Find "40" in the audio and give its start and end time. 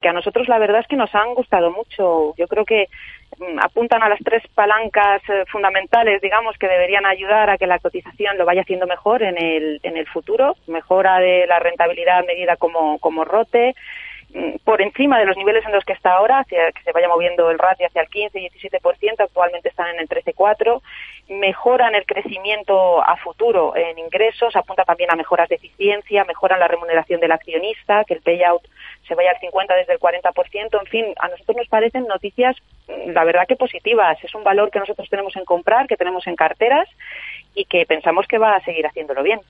30.00-30.80